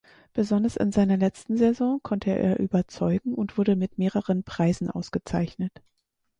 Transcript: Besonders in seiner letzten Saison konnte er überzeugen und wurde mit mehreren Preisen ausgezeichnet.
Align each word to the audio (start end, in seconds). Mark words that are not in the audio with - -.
Besonders 0.33 0.77
in 0.77 0.91
seiner 0.91 1.15
letzten 1.15 1.57
Saison 1.57 2.01
konnte 2.01 2.31
er 2.35 2.59
überzeugen 2.59 3.35
und 3.35 3.59
wurde 3.59 3.75
mit 3.75 3.99
mehreren 3.99 4.41
Preisen 4.43 4.89
ausgezeichnet. 4.89 5.83